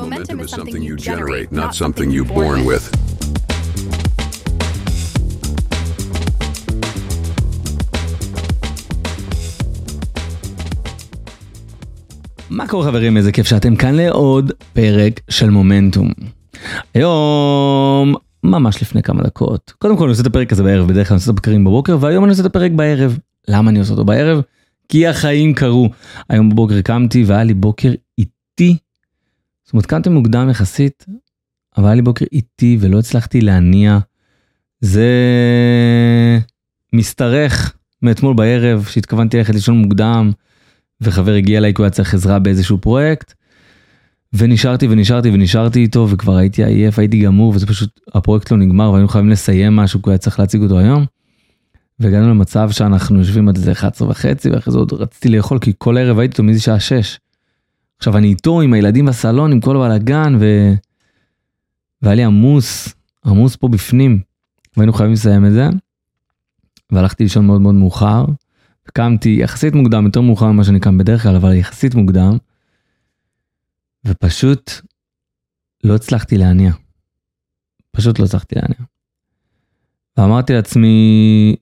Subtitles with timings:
[0.00, 2.84] Momentum is something you generate, not something you're born with.
[12.50, 13.16] מה קורה חברים?
[13.16, 16.10] איזה כיף שאתם כאן לעוד פרק של מומנטום.
[16.94, 21.14] היום, ממש לפני כמה דקות, קודם כל אני עושה את הפרק הזה בערב, בדרך כלל
[21.14, 23.18] אני עושה את הפרקים בבוקר, והיום אני עושה את הפרק בערב.
[23.48, 24.42] למה אני עושה אותו בערב?
[24.88, 25.90] כי החיים קרו.
[26.28, 28.76] היום בבוקר קמתי והיה לי בוקר איטי.
[29.70, 31.06] זאת אומרת, קמתי מוקדם יחסית,
[31.76, 33.98] אבל היה לי בוקר איטי ולא הצלחתי להניע.
[34.80, 35.08] זה
[36.92, 40.30] משתרך מאתמול בערב שהתכוונתי ללכת לישון מוקדם.
[41.00, 43.34] וחבר הגיע אליי כי הוא היה צריך עזרה באיזשהו פרויקט.
[44.32, 49.08] ונשארתי ונשארתי ונשארתי איתו וכבר הייתי עייף הייתי גמור וזה פשוט הפרויקט לא נגמר והיינו
[49.08, 51.04] חייבים לסיים משהו כי היה צריך להציג אותו היום.
[52.00, 55.96] והגענו למצב שאנחנו יושבים עד איזה 11 וחצי ואחרי זה עוד רציתי לאכול כי כל
[55.96, 57.18] הערב הייתי איתו מאיזה שעה 6.
[58.00, 60.72] עכשיו אני איתו עם הילדים בסלון עם כל הבלאגן ו...
[62.02, 62.94] והיה לי עמוס
[63.26, 64.20] עמוס פה בפנים
[64.76, 65.68] והיינו חייבים לסיים את זה.
[66.92, 68.24] והלכתי לישון מאוד מאוד מאוחר.
[68.84, 72.38] קמתי יחסית מוקדם, יותר מאוחר ממה שאני קם בדרך כלל, אבל יחסית מוקדם.
[74.04, 74.70] ופשוט
[75.84, 76.72] לא הצלחתי להניע.
[77.90, 78.86] פשוט לא הצלחתי להניע.
[80.16, 81.56] ואמרתי לעצמי,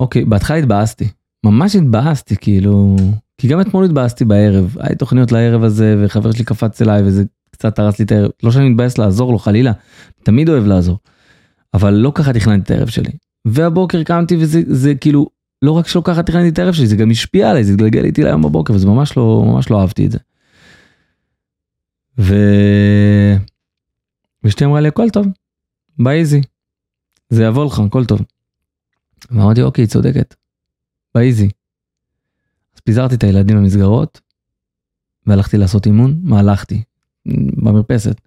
[0.00, 1.08] אוקיי, בהתחלה התבאסתי.
[1.44, 2.96] ממש התבאסתי, כאילו...
[3.38, 4.76] כי גם אתמול התבאסתי בערב.
[4.80, 8.30] היה תוכניות לערב הזה, וחבר שלי קפץ אליי, וזה קצת הרס לי את הערב.
[8.42, 9.72] לא שאני מתבאס לעזור לו, חלילה.
[10.22, 10.98] תמיד אוהב לעזור.
[11.74, 13.10] אבל לא ככה תכננתי את הערב שלי.
[13.44, 15.28] והבוקר קמתי וזה זה כאילו
[15.62, 18.22] לא רק שלא ככה תכננתי את הערב שלי, זה גם השפיע עליי, זה התגלגל איתי
[18.22, 20.18] להיום בבוקר, וזה ממש לא, ממש לא אהבתי את זה.
[22.18, 22.34] ו...
[24.44, 25.26] ואשתי אמרה לי, הכל טוב,
[25.98, 26.40] באיזי,
[27.30, 28.20] זה יבוא לך, הכל טוב.
[29.30, 30.34] ואמרתי, אוקיי, צודקת,
[31.18, 31.48] באיזי.
[32.74, 34.20] אז פיזרתי את הילדים במסגרות,
[35.26, 36.82] והלכתי לעשות אימון, מה הלכתי?
[37.62, 38.20] במרפסת.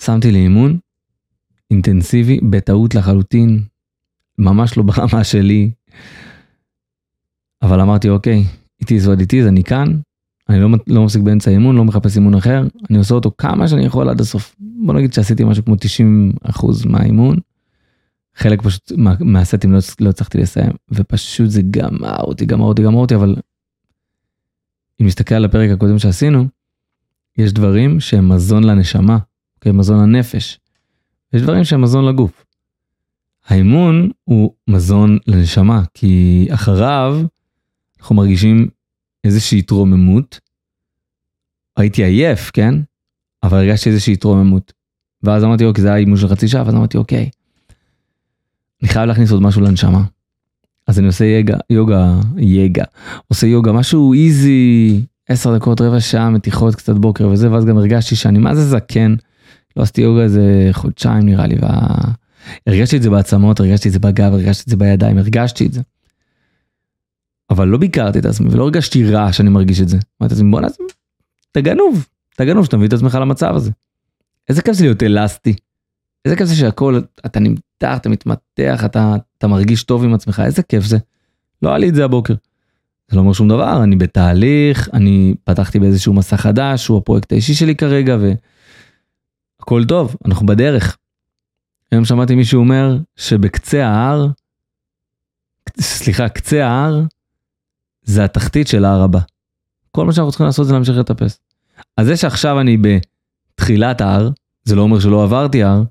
[0.00, 0.78] שמתי לי אימון,
[1.70, 3.62] אינטנסיבי, בטעות לחלוטין,
[4.38, 5.70] ממש לא ברמה שלי,
[7.62, 8.44] אבל אמרתי אוקיי,
[8.80, 10.00] איתי זו איתי, אני כאן,
[10.48, 13.84] אני לא, לא מפסיק באמצע אימון, לא מחפש אימון אחר, אני עושה אותו כמה שאני
[13.84, 14.56] יכול עד הסוף.
[14.58, 17.38] בוא נגיד שעשיתי משהו כמו 90 אחוז מהאימון,
[18.38, 22.98] חלק פשוט מה, מהסטים לא, לא הצלחתי לסיים, ופשוט זה גמר אותי, גמר אותי, גמר
[22.98, 23.36] אותי, אבל
[25.00, 26.46] אם נסתכל על הפרק הקודם שעשינו,
[27.38, 29.18] יש דברים שהם מזון לנשמה,
[29.56, 30.58] אוקיי, מזון לנפש.
[31.32, 32.44] יש דברים שהם מזון לגוף.
[33.46, 37.20] האימון הוא מזון לנשמה, כי אחריו
[38.00, 38.68] אנחנו מרגישים
[39.24, 40.40] איזושהי התרוממות.
[41.76, 42.74] הייתי עייף, כן?
[43.42, 44.72] אבל הרגשתי איזושהי התרוממות.
[45.22, 47.30] ואז אמרתי, אוקיי, זה היה אימון של חצי שעה, ואז אמרתי, אוקיי,
[48.82, 50.02] אני חייב להכניס עוד משהו לנשמה.
[50.86, 52.84] אז אני עושה יגה, יוגה, יגה,
[53.28, 58.16] עושה יוגה, משהו איזי, עשר דקות, רבע שעה, מתיחות, קצת בוקר וזה, ואז גם הרגשתי
[58.16, 59.14] שאני מה זה זקן.
[59.76, 61.88] לא עשיתי יוגה איזה חודשיים נראה לי, וה...
[62.66, 65.80] הרגשתי את זה בעצמות, הרגשתי את זה בגב, הרגשתי את זה בידיים, הרגשתי את זה.
[67.50, 69.98] אבל לא ביקרתי את עצמי ולא הרגשתי רע שאני מרגיש את זה.
[70.22, 70.82] אמרתי לעצמי בוא נעשה,
[71.52, 73.70] אתה גנוב, אתה גנוב שאתה מביא את עצמך למצב הזה.
[74.48, 75.54] איזה כיף זה להיות אלסטי.
[76.24, 77.40] איזה כיף זה שהכל, אתה
[77.82, 80.98] נמתח, אתה מתמתח, אתה, אתה מרגיש טוב עם עצמך, איזה כיף זה.
[81.62, 82.34] לא היה לי את זה הבוקר.
[83.08, 87.54] זה לא אומר שום דבר, אני בתהליך, אני פתחתי באיזשהו מסע חדש, הוא הפרויקט האישי
[87.54, 88.16] שלי כרגע,
[89.60, 90.96] והכל טוב, אנחנו בדרך.
[91.92, 94.26] היום שמעתי מישהו אומר שבקצה ההר,
[95.80, 97.02] סליחה, קצה ההר
[98.02, 99.20] זה התחתית של ההר הבא.
[99.90, 101.38] כל מה שאנחנו צריכים לעשות זה להמשיך לטפס.
[101.96, 104.30] אז זה שעכשיו אני בתחילת ההר,
[104.64, 105.82] זה לא אומר שלא עברתי הר,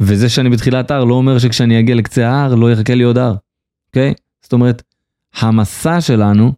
[0.00, 3.34] וזה שאני בתחילת ההר לא אומר שכשאני אגיע לקצה ההר לא יחכה לי עוד הר,
[3.88, 4.14] אוקיי?
[4.42, 4.82] זאת אומרת,
[5.40, 6.52] המסע שלנו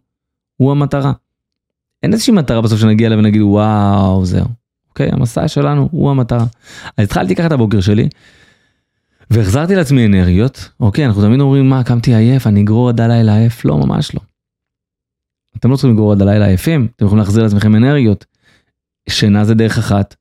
[0.57, 1.13] הוא המטרה.
[2.03, 4.47] אין איזושהי מטרה בסוף שנגיע אליה ונגיד וואו זהו.
[4.89, 5.09] אוקיי?
[5.11, 6.45] המסע שלנו הוא המטרה.
[6.97, 8.09] אז התחלתי ככה את הבוקר שלי,
[9.29, 11.05] והחזרתי לעצמי אנרגיות, אוקיי?
[11.05, 13.65] אנחנו תמיד אומרים מה, קמתי עייף, אני אגרור עד הלילה עייף?
[13.65, 14.19] לא, ממש לא.
[15.57, 18.25] אתם לא צריכים לגרור עד הלילה עייפים, אתם יכולים להחזיר לעצמכם אנרגיות.
[19.09, 20.15] שינה זה דרך אחת,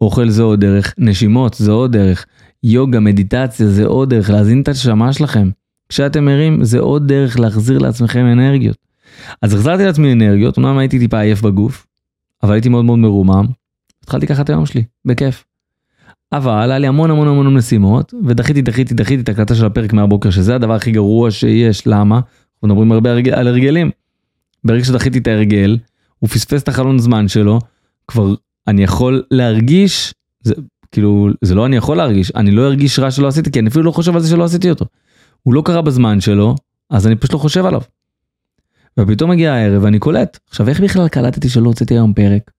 [0.00, 2.26] אוכל זה עוד דרך, נשימות זה עוד דרך,
[2.64, 5.50] יוגה, מדיטציה זה עוד דרך, להזין את השמה שלכם.
[5.88, 8.76] כשאתם ערים זה עוד דרך להחזיר לעצמכם אנרגיות.
[9.42, 11.86] אז החזרתי לעצמי אנרגיות, אמנם הייתי טיפה עייף בגוף,
[12.42, 13.46] אבל הייתי מאוד מאוד מרומם,
[14.02, 15.44] התחלתי ככה את היום שלי, בכיף.
[16.32, 20.30] אבל היה לי המון המון המון משימות, ודחיתי, דחיתי, דחיתי את הקלטה של הפרק מהבוקר,
[20.30, 22.20] שזה הדבר הכי גרוע שיש, למה?
[22.64, 23.90] אנחנו מדברים הרבה על הרגלים.
[24.64, 25.78] ברגע שדחיתי את ההרגל,
[26.18, 27.58] הוא פספס את החלון זמן שלו,
[28.08, 28.34] כבר
[28.68, 30.54] אני יכול להרגיש, זה
[30.92, 33.84] כאילו, זה לא אני יכול להרגיש, אני לא ארגיש רע שלא עשיתי, כי אני אפילו
[33.84, 34.84] לא חושב על זה שלא עשיתי אותו.
[35.42, 36.54] הוא לא קרה בזמן שלו,
[36.90, 37.80] אז אני פשוט לא חושב עליו.
[39.00, 42.50] ופתאום מגיע הערב ואני קולט, עכשיו איך בכלל קלטתי שלא הוצאתי היום פרק?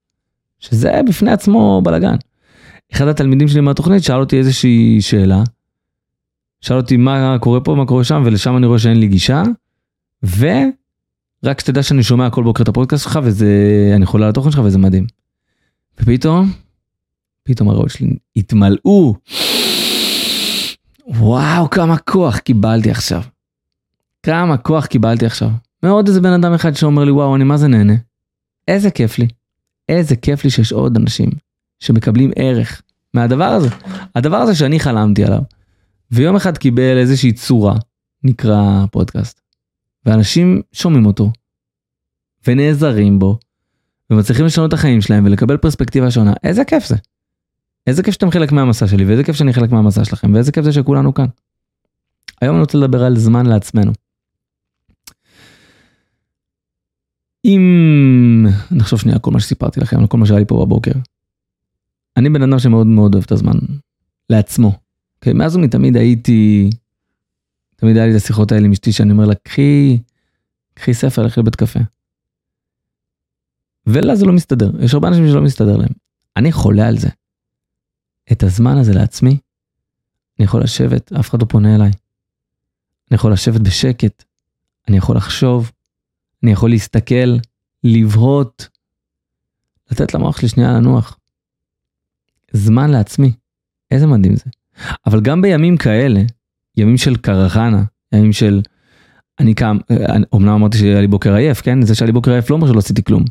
[0.60, 2.16] שזה בפני עצמו בלאגן.
[2.94, 5.44] אחד התלמידים שלי מהתוכנית שאל אותי איזושהי שאלה,
[6.62, 9.44] שאל אותי מה קורה פה, מה קורה שם, ולשם אני רואה שאין לי גישה,
[10.24, 13.48] ורק שתדע שאני שומע כל בוקר את הפודקאסט שלך, וזה,
[13.96, 15.08] אני חולה על התוכן שלך וזה מדהים.
[16.02, 16.52] ופתאום,
[17.44, 19.16] פתאום הריאות שלי התמלאו.
[21.08, 23.22] וואו, כמה כוח קיבלתי עכשיו.
[24.24, 25.50] כמה כוח קיבלתי עכשיו.
[25.84, 27.94] מעוד איזה בן אדם אחד שאומר לי, וואו, אני מה זה נהנה.
[28.68, 29.28] איזה כיף לי.
[29.90, 31.30] איזה כיף לי שיש עוד אנשים
[31.80, 32.82] שמקבלים ערך
[33.14, 33.70] מהדבר הזה.
[34.16, 35.42] הדבר הזה שאני חלמתי עליו.
[36.12, 37.76] ויום אחד קיבל איזושהי צורה,
[38.24, 39.42] נקרא פודקאסט.
[40.06, 41.32] ואנשים שומעים אותו,
[42.48, 43.40] ונעזרים בו,
[44.10, 46.34] ומצליחים לשנות את החיים שלהם ולקבל פרספקטיבה שונה.
[46.44, 46.96] איזה כיף זה.
[47.88, 50.72] איזה כיף שאתם חלק מהמסע שלי, ואיזה כיף שאני חלק מהמסע שלכם, ואיזה כיף זה
[50.72, 51.26] שכולנו כאן.
[52.42, 53.92] היום אני רוצה לדבר על זמן לעצמנו.
[57.46, 60.92] אם נחשוב שנייה כל מה שסיפרתי לכם, על כל מה שהיה לי פה בבוקר.
[62.18, 63.58] אני בן אדם שמאוד מאוד אוהב את הזמן
[64.30, 64.72] לעצמו.
[65.26, 65.34] Okay?
[65.34, 66.70] מאז ומתמיד הייתי,
[67.76, 70.00] תמיד היה לי את השיחות האלה עם אשתי שאני אומר לה, קחי,
[70.74, 71.80] קחי ספר, לכי לבית קפה.
[73.86, 75.92] ולה זה לא מסתדר, יש הרבה אנשים שלא מסתדר להם.
[76.38, 77.10] אני חולה על זה.
[78.32, 79.38] את הזמן הזה לעצמי,
[80.40, 81.92] אני יכול לשבת, אף אחד לא פונה אליי.
[83.12, 84.24] אני יכול לשבת בשקט,
[84.88, 85.72] אני יכול לחשוב,
[86.44, 87.38] אני יכול להסתכל,
[87.84, 88.68] לבהות,
[89.92, 91.18] לתת למוח שלי שנייה לנוח.
[92.52, 93.32] זמן לעצמי,
[93.92, 94.46] איזה מדהים זה.
[95.06, 96.22] אבל גם בימים כאלה,
[96.78, 97.84] ימים של קרחנה,
[98.14, 98.62] ימים של...
[99.40, 99.78] אני קם,
[100.36, 101.82] אמנם אמרתי שהיה לי בוקר עייף, כן?
[101.82, 103.24] זה שהיה לי בוקר עייף לא אומר שלא עשיתי כלום.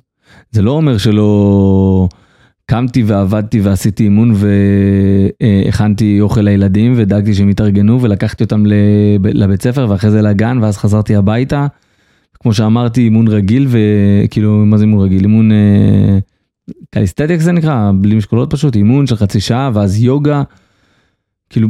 [0.51, 2.09] זה לא אומר שלא
[2.67, 4.33] קמתי ועבדתי ועשיתי אימון
[5.41, 8.63] והכנתי אוכל לילדים ודאגתי שהם יתארגנו ולקחתי אותם
[9.23, 11.67] לבית ספר ואחרי זה לגן ואז חזרתי הביתה.
[12.41, 16.19] כמו שאמרתי אימון רגיל וכאילו מה זה אימון רגיל אימון אה,
[16.91, 20.43] קליסטטיק זה נקרא בלי משקולות פשוט אימון של חצי שעה ואז יוגה.
[21.51, 21.69] כאילו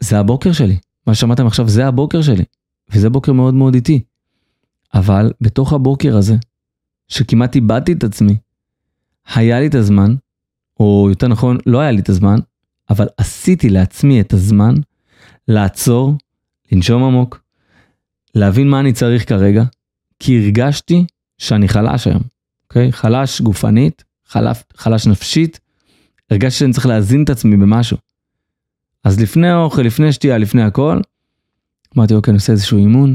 [0.00, 2.44] זה הבוקר שלי מה ששמעתם עכשיו זה הבוקר שלי
[2.92, 4.02] וזה בוקר מאוד מאוד איטי.
[4.94, 6.36] אבל בתוך הבוקר הזה
[7.08, 8.36] שכמעט איבדתי את עצמי
[9.34, 10.14] היה לי את הזמן,
[10.80, 12.38] או יותר נכון, לא היה לי את הזמן,
[12.90, 14.74] אבל עשיתי לעצמי את הזמן
[15.48, 16.14] לעצור,
[16.72, 17.40] לנשום עמוק,
[18.34, 19.64] להבין מה אני צריך כרגע,
[20.18, 21.04] כי הרגשתי
[21.38, 22.22] שאני חלש היום,
[22.64, 22.92] אוקיי?
[22.92, 25.60] חלש גופנית, חלש, חלש נפשית,
[26.30, 27.96] הרגשתי שאני צריך להזין את עצמי במשהו.
[29.04, 31.00] אז לפני האוכל, לפני שתייה, לפני הכל,
[31.96, 33.10] אמרתי, אוקיי, אני עושה איזשהו אימון,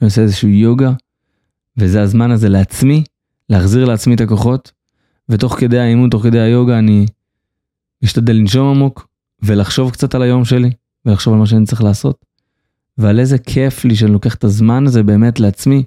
[0.00, 0.92] אני עושה איזשהו יוגה,
[1.76, 3.04] וזה הזמן הזה לעצמי,
[3.48, 4.72] להחזיר לעצמי את הכוחות,
[5.32, 7.06] ותוך כדי האימון, תוך כדי היוגה, אני
[8.02, 9.08] משתדל לנשום עמוק
[9.42, 10.70] ולחשוב קצת על היום שלי,
[11.04, 12.24] ולחשוב על מה שאני צריך לעשות.
[12.98, 15.84] ועל איזה כיף לי שאני לוקח את הזמן הזה באמת לעצמי.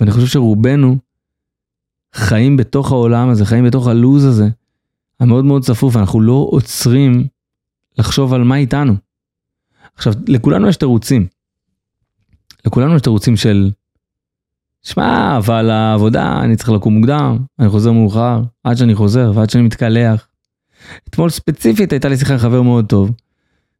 [0.00, 0.96] ואני חושב שרובנו
[2.14, 4.48] חיים בתוך העולם הזה, חיים בתוך הלוז הזה,
[5.20, 7.26] המאוד מאוד צפוף, אנחנו לא עוצרים
[7.98, 8.94] לחשוב על מה איתנו.
[9.94, 11.26] עכשיו, לכולנו יש תירוצים.
[12.66, 13.70] לכולנו יש תירוצים של
[14.84, 19.64] שמע, אבל העבודה, אני צריך לקום מוקדם, אני חוזר מאוחר, עד שאני חוזר ועד שאני
[19.64, 20.28] מתקלח.
[21.08, 23.10] אתמול ספציפית הייתה לי שיחה עם חבר מאוד טוב,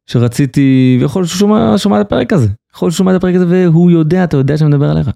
[0.05, 3.69] שרציתי, ויכול להיות שהוא שומע, את הפרק הזה, יכול להיות שהוא שומע את הפרק הזה
[3.69, 5.09] והוא יודע, אתה יודע שאני מדבר עליך.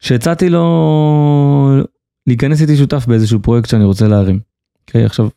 [0.00, 1.82] שהצעתי לו
[2.26, 4.40] להיכנס איתי שותף באיזשהו פרויקט שאני רוצה להרים.
[4.86, 5.28] אוקיי, okay, עכשיו,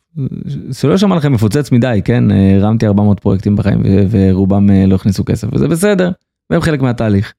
[0.71, 5.47] שלא ישמע לכם מפוצץ מדי, כן, הרמתי 400 פרויקטים בחיים ורובם אה, לא הכניסו כסף,
[5.53, 6.11] וזה בסדר,
[6.49, 7.33] והם חלק מהתהליך.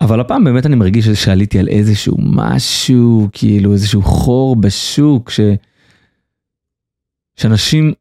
[0.00, 5.40] אבל הפעם באמת אני מרגיש שעליתי על איזשהו משהו, כאילו איזשהו חור בשוק, ש...
[7.36, 7.92] שאנשים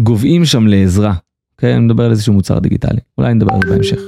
[0.00, 1.14] גוועים שם לעזרה.
[1.52, 1.74] אוקיי?
[1.74, 4.00] אני מדבר על איזשהו מוצר דיגיטלי, אולי נדבר על זה בהמשך.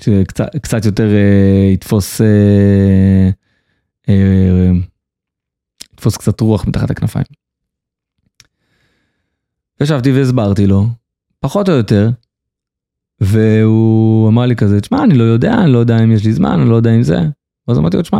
[0.00, 3.30] שקצת יותר אה, יתפוס, אה,
[4.08, 4.70] אה,
[5.94, 7.24] יתפוס קצת רוח מתחת הכנפיים.
[9.80, 10.86] ישבתי והסברתי לו,
[11.40, 12.10] פחות או יותר,
[13.22, 16.60] והוא אמר לי כזה, תשמע, אני לא יודע, אני לא יודע אם יש לי זמן,
[16.60, 17.18] אני לא יודע אם זה.
[17.68, 18.18] ואז אמרתי לו, תשמע,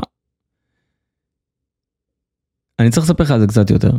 [2.79, 3.91] אני צריך לספר לך על זה קצת יותר.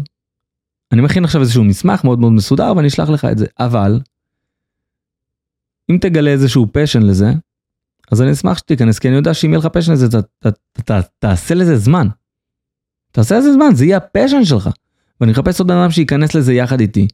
[0.91, 3.99] אני מכין עכשיו איזשהו מסמך מאוד מאוד מסודר ואני אשלח לך את זה, אבל
[5.91, 7.31] אם תגלה איזשהו פשן לזה,
[8.11, 10.07] אז אני אשמח שתיכנס, כי אני יודע שאם יהיה לך passion לזה,
[11.19, 12.07] תעשה לזה זמן.
[13.11, 14.69] תעשה לזה זמן, זה יהיה ה passion שלך.
[15.21, 17.07] ואני מחפש עוד אדם שייכנס לזה יחד איתי,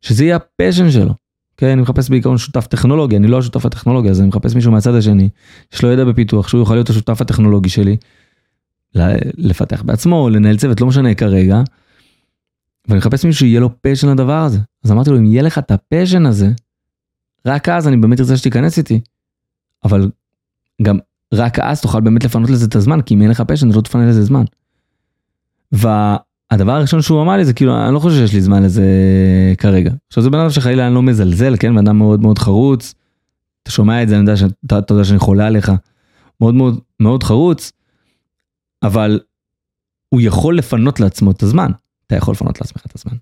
[0.00, 1.23] שזה יהיה ה passion שלו.
[1.56, 4.94] כן, אני מחפש בעיקרון שותף טכנולוגי, אני לא השותף הטכנולוגי, אז אני מחפש מישהו מהצד
[4.94, 5.28] השני,
[5.72, 7.96] יש לו ידע בפיתוח, שהוא יוכל להיות השותף הטכנולוגי שלי,
[9.36, 11.62] לפתח בעצמו, לנהל צוות, לא משנה כרגע,
[12.88, 14.58] ואני מחפש מישהו שיהיה לו passion לדבר הזה.
[14.84, 16.50] אז אמרתי לו, אם יהיה לך את ה passion הזה,
[17.46, 19.00] רק אז אני באמת ארצה שתיכנס איתי.
[19.84, 20.10] אבל
[20.82, 20.98] גם
[21.34, 24.08] רק אז תוכל באמת לפנות לזה את הזמן, כי אם אין לך פשן, לא תפנה
[24.08, 24.44] לזה זמן.
[26.54, 28.84] והדבר הראשון שהוא אמר לי זה כאילו אני לא חושב שיש לי זמן לזה
[29.58, 29.90] כרגע.
[30.08, 32.94] עכשיו זה בן אדם שחלילה אני לא מזלזל כן בן אדם מאוד מאוד חרוץ.
[33.62, 35.72] אתה שומע את זה אני יודע שאתה אתה יודע שאני חולה עליך.
[36.40, 37.72] מאוד מאוד מאוד חרוץ.
[38.82, 39.20] אבל
[40.08, 41.70] הוא יכול לפנות לעצמו את הזמן.
[42.06, 43.16] אתה יכול לפנות לעצמך את הזמן.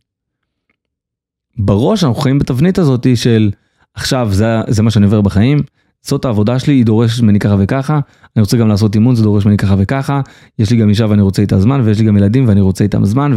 [1.57, 3.51] בראש אנחנו חיים בתבנית הזאת של
[3.95, 5.63] עכשיו זה, זה מה שאני עובר בחיים,
[6.03, 8.01] זאת העבודה שלי, היא דורשת ממני ככה וככה,
[8.37, 10.21] אני רוצה גם לעשות אימון, זה דורש ממני ככה וככה,
[10.59, 13.05] יש לי גם אישה ואני רוצה איתה זמן, ויש לי גם ילדים ואני רוצה איתם
[13.05, 13.33] זמן,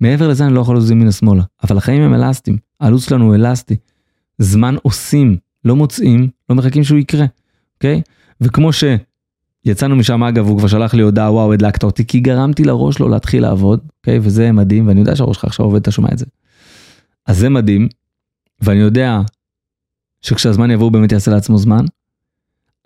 [0.00, 1.42] ומעבר לזה אני לא יכול לזוז ימינה שמאלה.
[1.64, 3.76] אבל החיים הם אלסטיים, הלו"ז שלנו הוא אלסטי.
[4.38, 7.26] זמן עושים, לא מוצאים, לא מחכים שהוא יקרה,
[7.74, 8.02] אוקיי?
[8.40, 12.98] וכמו שיצאנו משם, אגב, הוא כבר שלח לי הודעה, וואו, הדלקת אותי, כי גרמתי לראש
[12.98, 14.18] לו להתחיל לעבוד, אוקיי?
[14.22, 16.26] וזה מדהים, ואני יודע שהראש שלך עכשיו עובד, אתה שומע את זה.
[17.26, 17.88] אז זה מדהים,
[18.60, 19.20] ואני יודע
[20.22, 21.84] שכשהזמן יבוא הוא באמת יעשה לעצמו זמן.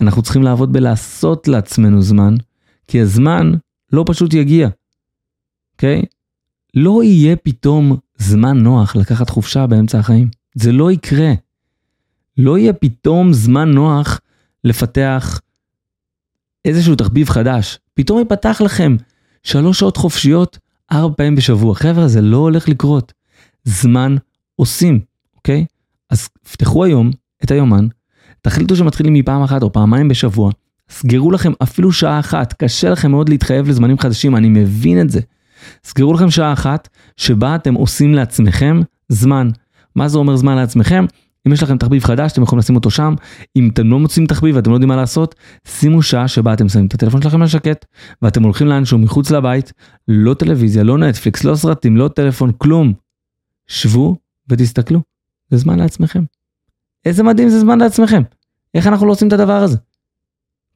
[0.01, 2.35] אנחנו צריכים לעבוד בלעשות לעצמנו זמן,
[2.87, 3.53] כי הזמן
[3.93, 4.69] לא פשוט יגיע,
[5.73, 6.03] אוקיי?
[6.03, 6.07] Okay?
[6.75, 10.29] לא יהיה פתאום זמן נוח לקחת חופשה באמצע החיים.
[10.55, 11.33] זה לא יקרה.
[12.37, 14.21] לא יהיה פתאום זמן נוח
[14.65, 15.41] לפתח
[16.65, 17.79] איזשהו תחביב חדש.
[17.95, 18.97] פתאום ייפתח לכם
[19.43, 20.59] שלוש שעות חופשיות
[20.93, 21.75] ארבע פעמים בשבוע.
[21.75, 23.13] חבר'ה, זה לא הולך לקרות.
[23.65, 24.17] זמן
[24.57, 25.01] עושים,
[25.37, 25.67] אוקיי?
[26.11, 27.11] אז פתחו היום
[27.45, 27.87] את היומן,
[28.49, 30.51] תחליטו שמתחילים מפעם אחת או פעמיים בשבוע,
[30.91, 35.21] סגרו לכם אפילו שעה אחת, קשה לכם מאוד להתחייב לזמנים חדשים, אני מבין את זה.
[35.85, 39.51] סגרו לכם שעה אחת שבה אתם עושים לעצמכם זמן.
[39.97, 41.05] מה זה אומר זמן לעצמכם?
[41.47, 43.15] אם יש לכם תחביב חדש, אתם יכולים לשים אותו שם.
[43.57, 45.35] אם אתם לא מוצאים תחביב ואתם לא יודעים מה לעשות,
[45.67, 47.85] שימו שעה שבה אתם שמים את הטלפון שלכם על שקט,
[48.23, 49.73] ואתם הולכים לאנשהו מחוץ לבית,
[50.09, 52.93] לא טלוויזיה, לא נטפליקס, לא סרטים, לא טלפון, כלום.
[53.67, 54.17] שבו
[54.49, 55.01] ותסתכלו,
[55.51, 56.25] זה זמן לעצמכם.
[57.05, 58.23] איזה מדהים זה זמן לעצמכם.
[58.75, 59.77] איך אנחנו לא עושים את הדבר הזה?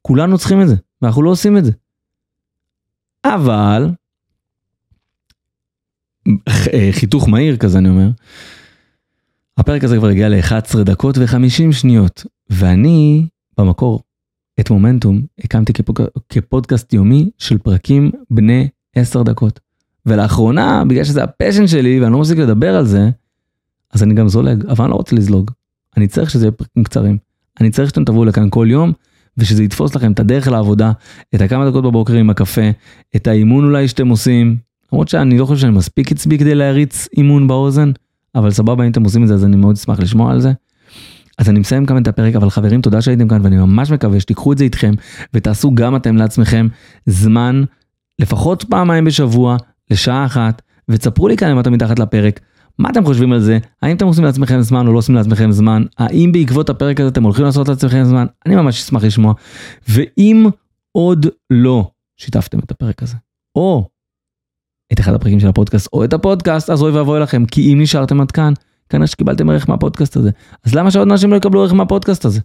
[0.01, 1.71] כולנו צריכים את זה, ואנחנו לא עושים את זה.
[3.25, 3.91] אבל,
[6.91, 8.09] חיתוך מהיר כזה אני אומר,
[9.57, 14.03] הפרק הזה כבר הגיע ל-11 דקות ו-50 שניות, ואני במקור
[14.59, 15.99] את מומנטום הקמתי כפוד...
[16.29, 19.59] כפודקאסט יומי של פרקים בני 10 דקות.
[20.05, 23.09] ולאחרונה, בגלל שזה הפשן שלי ואני לא מפסיק לדבר על זה,
[23.91, 25.51] אז אני גם זולג, אבל אני לא רוצה לזלוג.
[25.97, 27.17] אני צריך שזה יהיה פרקים קצרים.
[27.61, 28.91] אני צריך שאתם תבואו לכאן כל יום,
[29.37, 30.91] ושזה יתפוס לכם את הדרך לעבודה,
[31.35, 32.69] את הכמה דקות בבוקר עם הקפה,
[33.15, 34.57] את האימון אולי שאתם עושים.
[34.93, 37.91] למרות שאני לא חושב שאני מספיק עצבי כדי להריץ אימון באוזן,
[38.35, 40.51] אבל סבבה אם אתם עושים את זה אז אני מאוד אשמח לשמוע על זה.
[41.37, 44.53] אז אני מסיים כאן את הפרק, אבל חברים תודה שהייתם כאן ואני ממש מקווה שתיקחו
[44.53, 44.93] את זה איתכם
[45.33, 46.67] ותעשו גם אתם לעצמכם
[47.05, 47.63] זמן
[48.19, 49.57] לפחות פעמיים בשבוע
[49.91, 52.39] לשעה אחת ותספרו לי כאן אם אתם מתחת לפרק
[52.79, 53.57] מה אתם חושבים על זה?
[53.81, 55.83] האם אתם עושים לעצמכם זמן או לא עושים לעצמכם זמן?
[55.97, 58.25] האם בעקבות הפרק הזה אתם הולכים לעשות לעצמכם זמן?
[58.45, 59.33] אני ממש אשמח לשמוע.
[59.89, 60.45] ואם
[60.91, 63.15] עוד לא שיתפתם את הפרק הזה,
[63.55, 63.89] או
[64.93, 68.21] את אחד הפרקים של הפודקאסט, או את הפודקאסט, אז אוי ואבוי לכם, כי אם נשארתם
[68.21, 68.53] עד כאן,
[68.89, 70.29] כנראה שקיבלתם ערך מהפודקאסט הזה.
[70.65, 72.39] אז למה שעוד אנשים לא יקבלו ערך מהפודקאסט הזה?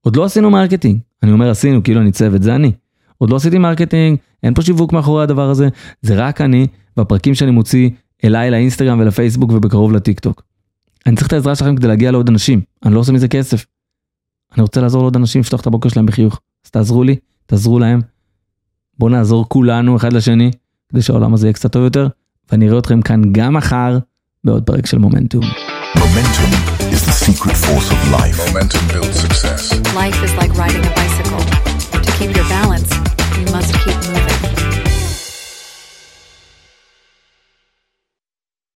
[0.00, 0.98] עוד לא עשינו marketing.
[1.22, 2.72] אני אומר עשינו, כאילו אני צוות, זה אני.
[3.18, 5.68] עוד לא עשיתי marketing, אין פה שיווק מאחורי הדבר הזה,
[6.02, 7.90] זה רק אני, והפרקים שאני מוציא
[8.24, 10.42] אליי לאינסטגרם ולפייסבוק ובקרוב לטיק טוק.
[11.06, 13.66] אני צריך את העזרה שלכם כדי להגיע לעוד אנשים, אני לא עושה מזה כסף.
[14.54, 16.40] אני רוצה לעזור לעוד אנשים לפתוח את הבוקר שלהם בחיוך.
[16.64, 18.00] אז תעזרו לי, תעזרו להם.
[18.98, 20.50] בואו נעזור כולנו אחד לשני,
[20.88, 22.08] כדי שהעולם הזה יהיה קצת טוב יותר,
[22.52, 23.98] ואני אראה אתכם כאן גם מחר
[24.44, 25.44] בעוד פרק של מומנטום.
[25.96, 26.50] Momentum
[26.94, 28.36] is the secret force of life.
[28.46, 29.62] Momentum builds success.
[29.94, 31.42] Life is like riding a bicycle.
[32.04, 32.90] To keep your balance,
[33.38, 34.49] you must keep moving.